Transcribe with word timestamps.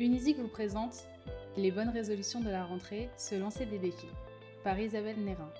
Unisic 0.00 0.38
vous 0.38 0.48
présente 0.48 1.06
Les 1.58 1.70
bonnes 1.70 1.90
résolutions 1.90 2.40
de 2.40 2.48
la 2.48 2.64
rentrée, 2.64 3.10
se 3.18 3.34
lancer 3.34 3.66
des 3.66 3.78
défis 3.78 4.06
par 4.64 4.80
Isabelle 4.80 5.22
Nérin. 5.22 5.52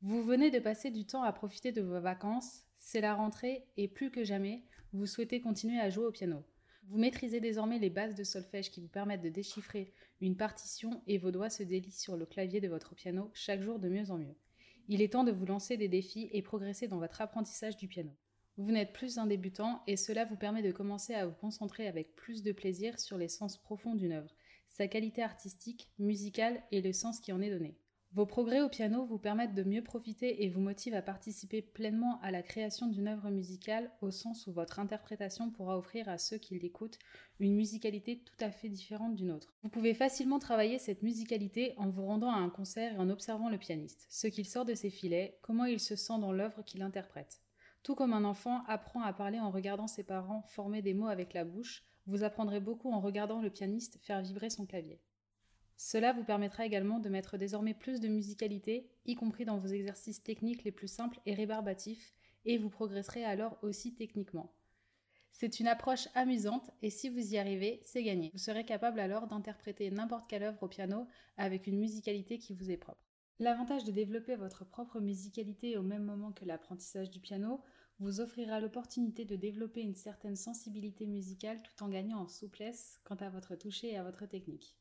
Vous 0.00 0.22
venez 0.22 0.52
de 0.52 0.60
passer 0.60 0.92
du 0.92 1.04
temps 1.04 1.24
à 1.24 1.32
profiter 1.32 1.72
de 1.72 1.82
vos 1.82 2.00
vacances, 2.00 2.62
c'est 2.78 3.00
la 3.00 3.14
rentrée 3.14 3.66
et 3.76 3.88
plus 3.88 4.12
que 4.12 4.22
jamais, 4.22 4.62
vous 4.92 5.06
souhaitez 5.06 5.40
continuer 5.40 5.80
à 5.80 5.90
jouer 5.90 6.06
au 6.06 6.12
piano. 6.12 6.44
Vous 6.84 6.96
maîtrisez 6.96 7.40
désormais 7.40 7.80
les 7.80 7.90
bases 7.90 8.14
de 8.14 8.24
solfège 8.24 8.70
qui 8.70 8.80
vous 8.80 8.88
permettent 8.88 9.22
de 9.22 9.28
déchiffrer 9.28 9.92
une 10.20 10.36
partition 10.36 11.02
et 11.08 11.18
vos 11.18 11.32
doigts 11.32 11.50
se 11.50 11.64
délient 11.64 11.90
sur 11.90 12.16
le 12.16 12.24
clavier 12.24 12.60
de 12.60 12.68
votre 12.68 12.94
piano 12.94 13.32
chaque 13.34 13.62
jour 13.62 13.80
de 13.80 13.88
mieux 13.88 14.12
en 14.12 14.18
mieux. 14.18 14.36
Il 14.88 15.02
est 15.02 15.12
temps 15.12 15.24
de 15.24 15.32
vous 15.32 15.46
lancer 15.46 15.76
des 15.76 15.88
défis 15.88 16.30
et 16.32 16.40
progresser 16.40 16.86
dans 16.86 16.98
votre 16.98 17.20
apprentissage 17.20 17.76
du 17.76 17.88
piano. 17.88 18.16
Vous 18.60 18.72
n'êtes 18.72 18.92
plus 18.92 19.16
un 19.16 19.24
débutant 19.24 19.82
et 19.86 19.96
cela 19.96 20.26
vous 20.26 20.36
permet 20.36 20.60
de 20.60 20.70
commencer 20.70 21.14
à 21.14 21.24
vous 21.24 21.32
concentrer 21.32 21.88
avec 21.88 22.14
plus 22.14 22.42
de 22.42 22.52
plaisir 22.52 23.00
sur 23.00 23.16
les 23.16 23.30
sens 23.30 23.56
profonds 23.56 23.94
d'une 23.94 24.12
œuvre, 24.12 24.36
sa 24.68 24.86
qualité 24.86 25.22
artistique, 25.22 25.88
musicale 25.98 26.62
et 26.70 26.82
le 26.82 26.92
sens 26.92 27.20
qui 27.20 27.32
en 27.32 27.40
est 27.40 27.48
donné. 27.48 27.78
Vos 28.12 28.26
progrès 28.26 28.60
au 28.60 28.68
piano 28.68 29.06
vous 29.06 29.16
permettent 29.16 29.54
de 29.54 29.62
mieux 29.62 29.82
profiter 29.82 30.44
et 30.44 30.50
vous 30.50 30.60
motivent 30.60 30.94
à 30.94 31.00
participer 31.00 31.62
pleinement 31.62 32.20
à 32.20 32.30
la 32.30 32.42
création 32.42 32.86
d'une 32.86 33.08
œuvre 33.08 33.30
musicale 33.30 33.90
au 34.02 34.10
sens 34.10 34.46
où 34.46 34.52
votre 34.52 34.78
interprétation 34.78 35.50
pourra 35.50 35.78
offrir 35.78 36.10
à 36.10 36.18
ceux 36.18 36.36
qui 36.36 36.58
l'écoutent 36.58 36.98
une 37.38 37.54
musicalité 37.54 38.22
tout 38.26 38.44
à 38.44 38.50
fait 38.50 38.68
différente 38.68 39.14
d'une 39.14 39.30
autre. 39.30 39.54
Vous 39.62 39.70
pouvez 39.70 39.94
facilement 39.94 40.38
travailler 40.38 40.78
cette 40.78 41.02
musicalité 41.02 41.72
en 41.78 41.88
vous 41.88 42.04
rendant 42.04 42.30
à 42.30 42.36
un 42.36 42.50
concert 42.50 42.92
et 42.92 42.98
en 42.98 43.08
observant 43.08 43.48
le 43.48 43.56
pianiste, 43.56 44.06
ce 44.10 44.26
qu'il 44.26 44.44
sort 44.44 44.66
de 44.66 44.74
ses 44.74 44.90
filets, 44.90 45.38
comment 45.40 45.64
il 45.64 45.80
se 45.80 45.96
sent 45.96 46.18
dans 46.20 46.32
l'œuvre 46.32 46.62
qu'il 46.62 46.82
interprète. 46.82 47.40
Tout 47.82 47.94
comme 47.94 48.12
un 48.12 48.24
enfant 48.24 48.62
apprend 48.66 49.02
à 49.02 49.12
parler 49.12 49.40
en 49.40 49.50
regardant 49.50 49.86
ses 49.86 50.04
parents 50.04 50.42
former 50.42 50.82
des 50.82 50.94
mots 50.94 51.08
avec 51.08 51.32
la 51.32 51.44
bouche, 51.44 51.84
vous 52.06 52.24
apprendrez 52.24 52.60
beaucoup 52.60 52.92
en 52.92 53.00
regardant 53.00 53.40
le 53.40 53.50
pianiste 53.50 53.98
faire 54.02 54.20
vibrer 54.20 54.50
son 54.50 54.66
clavier. 54.66 55.00
Cela 55.76 56.12
vous 56.12 56.24
permettra 56.24 56.66
également 56.66 56.98
de 56.98 57.08
mettre 57.08 57.38
désormais 57.38 57.72
plus 57.72 58.00
de 58.00 58.08
musicalité, 58.08 58.90
y 59.06 59.14
compris 59.14 59.46
dans 59.46 59.56
vos 59.56 59.68
exercices 59.68 60.22
techniques 60.22 60.64
les 60.64 60.72
plus 60.72 60.88
simples 60.88 61.20
et 61.24 61.32
rébarbatifs, 61.32 62.12
et 62.44 62.58
vous 62.58 62.68
progresserez 62.68 63.24
alors 63.24 63.58
aussi 63.62 63.94
techniquement. 63.94 64.52
C'est 65.32 65.58
une 65.58 65.68
approche 65.68 66.08
amusante 66.14 66.70
et 66.82 66.90
si 66.90 67.08
vous 67.08 67.32
y 67.32 67.38
arrivez, 67.38 67.80
c'est 67.84 68.02
gagné. 68.02 68.30
Vous 68.34 68.38
serez 68.38 68.64
capable 68.64 69.00
alors 69.00 69.26
d'interpréter 69.26 69.90
n'importe 69.90 70.28
quelle 70.28 70.42
œuvre 70.42 70.62
au 70.62 70.68
piano 70.68 71.06
avec 71.38 71.66
une 71.66 71.78
musicalité 71.78 72.38
qui 72.38 72.52
vous 72.52 72.70
est 72.70 72.76
propre. 72.76 73.09
L'avantage 73.40 73.84
de 73.84 73.90
développer 73.90 74.36
votre 74.36 74.66
propre 74.66 75.00
musicalité 75.00 75.78
au 75.78 75.82
même 75.82 76.04
moment 76.04 76.30
que 76.30 76.44
l'apprentissage 76.44 77.10
du 77.10 77.20
piano 77.20 77.62
vous 77.98 78.20
offrira 78.20 78.60
l'opportunité 78.60 79.24
de 79.24 79.34
développer 79.34 79.80
une 79.80 79.94
certaine 79.94 80.36
sensibilité 80.36 81.06
musicale 81.06 81.62
tout 81.62 81.82
en 81.82 81.88
gagnant 81.88 82.20
en 82.20 82.28
souplesse 82.28 83.00
quant 83.02 83.14
à 83.14 83.30
votre 83.30 83.56
toucher 83.56 83.92
et 83.92 83.96
à 83.96 84.02
votre 84.02 84.26
technique. 84.26 84.76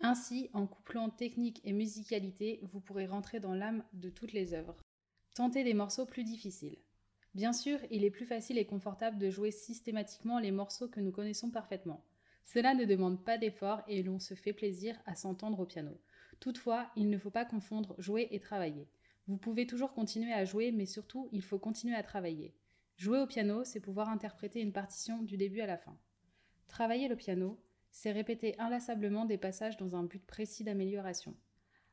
Ainsi, 0.00 0.48
en 0.54 0.66
couplant 0.66 1.10
technique 1.10 1.60
et 1.64 1.74
musicalité, 1.74 2.60
vous 2.72 2.80
pourrez 2.80 3.06
rentrer 3.06 3.40
dans 3.40 3.54
l'âme 3.54 3.84
de 3.92 4.08
toutes 4.08 4.32
les 4.32 4.54
œuvres. 4.54 4.78
Tentez 5.34 5.64
des 5.64 5.74
morceaux 5.74 6.06
plus 6.06 6.24
difficiles. 6.24 6.78
Bien 7.34 7.52
sûr, 7.52 7.78
il 7.90 8.04
est 8.04 8.10
plus 8.10 8.24
facile 8.24 8.56
et 8.56 8.64
confortable 8.64 9.18
de 9.18 9.28
jouer 9.28 9.50
systématiquement 9.50 10.38
les 10.38 10.50
morceaux 10.50 10.88
que 10.88 11.00
nous 11.00 11.12
connaissons 11.12 11.50
parfaitement. 11.50 12.02
Cela 12.42 12.72
ne 12.72 12.86
demande 12.86 13.22
pas 13.22 13.36
d'effort 13.36 13.82
et 13.86 14.02
l'on 14.02 14.18
se 14.18 14.32
fait 14.32 14.54
plaisir 14.54 14.98
à 15.04 15.14
s'entendre 15.14 15.60
au 15.60 15.66
piano. 15.66 16.00
Toutefois, 16.40 16.90
il 16.96 17.10
ne 17.10 17.18
faut 17.18 17.30
pas 17.30 17.44
confondre 17.44 17.94
jouer 17.98 18.28
et 18.30 18.40
travailler. 18.40 18.88
Vous 19.26 19.36
pouvez 19.36 19.66
toujours 19.66 19.92
continuer 19.92 20.32
à 20.32 20.44
jouer, 20.44 20.72
mais 20.72 20.86
surtout, 20.86 21.28
il 21.32 21.42
faut 21.42 21.58
continuer 21.58 21.94
à 21.94 22.02
travailler. 22.02 22.54
Jouer 22.96 23.20
au 23.20 23.26
piano, 23.26 23.62
c'est 23.64 23.80
pouvoir 23.80 24.08
interpréter 24.08 24.60
une 24.60 24.72
partition 24.72 25.22
du 25.22 25.36
début 25.36 25.60
à 25.60 25.66
la 25.66 25.78
fin. 25.78 25.96
Travailler 26.66 27.08
le 27.08 27.16
piano, 27.16 27.62
c'est 27.90 28.12
répéter 28.12 28.58
inlassablement 28.58 29.24
des 29.24 29.38
passages 29.38 29.76
dans 29.76 29.94
un 29.94 30.04
but 30.04 30.24
précis 30.26 30.64
d'amélioration. 30.64 31.36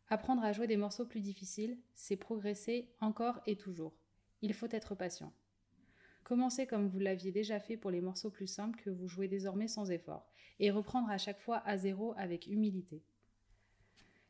Apprendre 0.09 0.43
à 0.43 0.53
jouer 0.53 0.67
des 0.67 0.77
morceaux 0.77 1.05
plus 1.05 1.21
difficiles, 1.21 1.77
c'est 1.93 2.15
progresser 2.15 2.89
encore 3.01 3.41
et 3.45 3.57
toujours. 3.57 3.93
Il 4.41 4.53
faut 4.53 4.69
être 4.71 4.95
patient. 4.95 5.33
Commencez 6.23 6.67
comme 6.67 6.87
vous 6.87 6.99
l'aviez 6.99 7.31
déjà 7.31 7.59
fait 7.59 7.77
pour 7.77 7.91
les 7.91 8.01
morceaux 8.01 8.29
plus 8.29 8.47
simples 8.47 8.79
que 8.81 8.89
vous 8.89 9.07
jouez 9.07 9.27
désormais 9.27 9.67
sans 9.67 9.91
effort, 9.91 10.29
et 10.59 10.71
reprendre 10.71 11.09
à 11.09 11.17
chaque 11.17 11.39
fois 11.39 11.61
à 11.65 11.77
zéro 11.77 12.13
avec 12.17 12.47
humilité. 12.47 13.03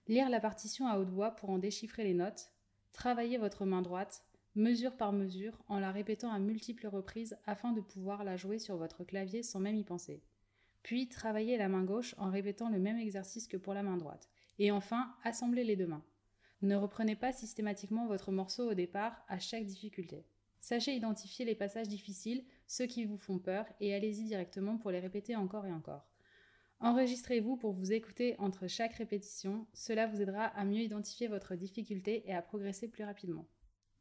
Lire 0.08 0.30
la 0.30 0.40
partition 0.40 0.88
à 0.88 0.98
haute 0.98 1.10
voix 1.10 1.32
pour 1.32 1.50
en 1.50 1.58
déchiffrer 1.58 2.04
les 2.04 2.14
notes, 2.14 2.52
travailler 2.94 3.38
votre 3.38 3.66
main 3.66 3.82
droite, 3.82 4.24
mesure 4.56 4.96
par 4.96 5.12
mesure, 5.12 5.62
en 5.68 5.80
la 5.80 5.92
répétant 5.92 6.32
à 6.32 6.40
multiples 6.40 6.88
reprises 6.88 7.38
afin 7.46 7.74
de 7.74 7.82
pouvoir 7.82 8.24
la 8.24 8.38
jouer 8.38 8.58
sur 8.58 8.78
votre 8.78 9.04
clavier 9.04 9.44
sans 9.44 9.60
même 9.60 9.76
y 9.76 9.84
penser. 9.84 10.24
Puis 10.82 11.10
travaillez 11.10 11.58
la 11.58 11.68
main 11.68 11.84
gauche 11.84 12.16
en 12.18 12.32
répétant 12.32 12.70
le 12.70 12.80
même 12.80 12.98
exercice 12.98 13.48
que 13.48 13.58
pour 13.58 13.74
la 13.74 13.84
main 13.84 13.98
droite. 13.98 14.30
Et 14.60 14.72
enfin, 14.72 15.14
assemblez 15.24 15.66
les 15.66 15.76
deux 15.76 15.88
mains. 15.88 16.04
Ne 16.62 16.76
reprenez 16.76 17.16
pas 17.16 17.34
systématiquement 17.34 18.08
votre 18.08 18.32
morceau 18.32 18.72
au 18.72 18.74
départ 18.74 19.22
à 19.28 19.40
chaque 19.40 19.66
difficulté. 19.66 20.26
Sachez 20.62 20.96
identifier 20.96 21.46
les 21.46 21.54
passages 21.54 21.88
difficiles, 21.88 22.44
ceux 22.66 22.88
qui 22.88 23.06
vous 23.06 23.18
font 23.18 23.38
peur, 23.38 23.66
et 23.80 23.94
allez-y 23.94 24.24
directement 24.24 24.78
pour 24.78 24.92
les 24.92 25.00
répéter 25.00 25.36
encore 25.36 25.66
et 25.66 25.72
encore. 25.72 26.08
Enregistrez-vous 26.80 27.58
pour 27.58 27.74
vous 27.74 27.92
écouter 27.92 28.36
entre 28.38 28.68
chaque 28.68 28.94
répétition, 28.94 29.66
cela 29.74 30.08
vous 30.08 30.22
aidera 30.22 30.46
à 30.46 30.64
mieux 30.64 30.82
identifier 30.82 31.28
votre 31.28 31.56
difficulté 31.56 32.24
et 32.26 32.36
à 32.36 32.42
progresser 32.42 32.88
plus 32.88 33.04
rapidement. 33.04 33.48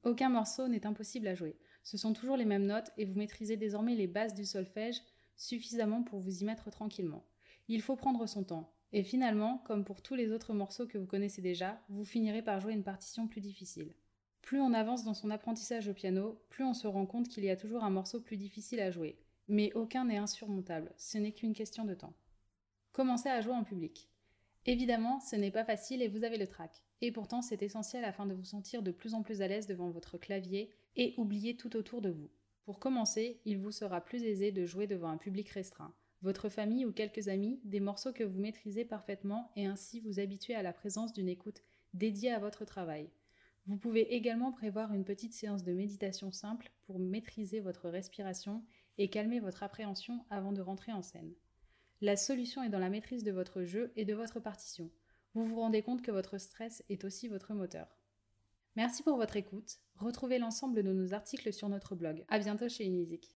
Aucun 0.05 0.29
morceau 0.29 0.69
n'est 0.69 0.87
impossible 0.87 1.27
à 1.27 1.35
jouer, 1.35 1.57
ce 1.87 1.97
sont 1.97 2.13
toujours 2.13 2.37
les 2.37 2.45
mêmes 2.45 2.67
notes 2.67 2.91
et 2.97 3.05
vous 3.05 3.15
maîtrisez 3.15 3.57
désormais 3.57 3.95
les 3.95 4.09
bases 4.09 4.35
du 4.35 4.45
solfège, 4.45 5.01
suffisamment 5.37 6.03
pour 6.03 6.19
vous 6.19 6.43
y 6.43 6.45
mettre 6.45 6.69
tranquillement. 6.69 7.25
Il 7.69 7.81
faut 7.81 7.95
prendre 7.95 8.27
son 8.27 8.43
temps. 8.43 8.75
Et 8.93 9.05
finalement, 9.05 9.59
comme 9.59 9.85
pour 9.85 10.03
tous 10.03 10.17
les 10.17 10.33
autres 10.33 10.53
morceaux 10.53 10.89
que 10.89 10.99
vous 10.99 11.07
connaissez 11.07 11.43
déjà, 11.43 11.81
vous 11.89 12.05
finirez 12.05 12.43
par 12.43 12.61
jouer 12.61 12.73
une 12.73 12.83
partition 12.83 13.29
plus 13.29 13.41
difficile. 13.41 13.95
Plus 14.43 14.61
on 14.61 14.73
avance 14.73 15.05
dans 15.05 15.15
son 15.15 15.31
apprentissage 15.31 15.87
au 15.87 15.95
piano, 15.95 16.41
plus 16.51 16.65
on 16.65 16.75
se 16.75 16.89
rend 16.89 17.07
compte 17.07 17.29
qu'il 17.29 17.45
y 17.45 17.51
a 17.51 17.57
toujours 17.57 17.85
un 17.85 17.91
morceau 17.91 18.21
plus 18.21 18.37
difficile 18.37 18.81
à 18.81 18.91
jouer. 18.91 19.21
Mais 19.47 19.73
aucun 19.75 20.07
n'est 20.07 20.19
insurmontable, 20.19 20.93
ce 20.97 21.19
n'est 21.19 21.33
qu'une 21.33 21.55
question 21.55 21.85
de 21.85 21.95
temps. 21.95 22.15
Commencez 22.97 23.29
à 23.29 23.43
jouer 23.43 23.53
en 23.53 23.63
public. 23.63 24.09
Évidemment, 24.65 25.21
ce 25.21 25.37
n'est 25.37 25.51
pas 25.51 25.67
facile 25.67 26.01
et 26.01 26.09
vous 26.09 26.25
avez 26.25 26.39
le 26.39 26.47
trac. 26.47 26.83
Et 27.03 27.13
pourtant, 27.13 27.43
c'est 27.43 27.63
essentiel 27.63 28.07
afin 28.07 28.25
de 28.25 28.33
vous 28.33 28.47
sentir 28.47 28.83
de 28.83 28.91
plus 28.91 29.13
en 29.13 29.23
plus 29.23 29.43
à 29.43 29.49
l'aise 29.49 29.67
devant 29.67 29.91
votre 29.91 30.17
clavier 30.17 30.71
et 30.97 31.13
oublier 31.19 31.59
tout 31.59 31.77
autour 31.77 32.01
de 32.01 32.09
vous. 32.09 32.31
Pour 32.65 32.79
commencer, 32.79 33.43
il 33.45 33.59
vous 33.59 33.71
sera 33.71 34.01
plus 34.01 34.23
aisé 34.25 34.51
de 34.51 34.65
jouer 34.65 34.87
devant 34.87 35.11
un 35.11 35.19
public 35.19 35.51
restreint, 35.51 35.95
votre 36.23 36.49
famille 36.49 36.87
ou 36.87 36.93
quelques 36.93 37.29
amis, 37.29 37.61
des 37.65 37.81
morceaux 37.81 38.15
que 38.15 38.25
vous 38.25 38.41
maîtrisez 38.41 38.87
parfaitement 38.87 39.53
et 39.57 39.67
ainsi 39.67 40.01
vous 40.01 40.19
habituer 40.19 40.55
à 40.55 40.63
la 40.63 40.73
présence 40.73 41.13
d'une 41.13 41.29
écoute 41.29 41.63
dédiée 41.93 42.33
à 42.33 42.39
votre 42.39 42.65
travail. 42.65 43.11
Vous 43.67 43.77
pouvez 43.77 44.15
également 44.15 44.53
prévoir 44.53 44.95
une 44.95 45.05
petite 45.05 45.35
séance 45.35 45.65
de 45.65 45.75
méditation 45.75 46.33
simple 46.33 46.73
pour 46.87 46.99
maîtriser 46.99 47.61
votre 47.61 47.91
respiration 47.91 48.65
et 48.97 49.11
calmer 49.11 49.39
votre 49.39 49.63
appréhension 49.63 50.25
avant 50.31 50.55
de 50.55 50.63
rentrer 50.63 50.93
en 50.93 51.03
scène. 51.03 51.35
La 52.03 52.17
solution 52.17 52.63
est 52.63 52.69
dans 52.69 52.79
la 52.79 52.91
maîtrise 52.91 53.25
de 53.25 53.33
votre 53.33 53.63
jeu 53.63 53.91
et 53.97 54.05
de 54.05 54.13
votre 54.13 54.39
partition. 54.39 54.91
Vous 55.33 55.47
vous 55.47 55.61
rendez 55.61 55.81
compte 55.81 56.03
que 56.03 56.11
votre 56.11 56.37
stress 56.37 56.85
est 56.91 57.05
aussi 57.05 57.27
votre 57.27 57.55
moteur. 57.55 57.87
Merci 58.75 59.03
pour 59.03 59.17
votre 59.17 59.39
écoute. 59.39 59.79
Retrouvez 59.95 60.39
l'ensemble 60.39 60.83
de 60.83 60.93
nos 60.93 61.15
articles 61.15 61.55
sur 61.55 61.71
notre 61.71 61.95
blog. 61.95 62.27
À 62.29 62.39
bientôt 62.39 62.69
chez 62.69 62.85
Unisic. 62.85 63.25